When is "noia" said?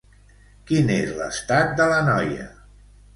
2.09-2.47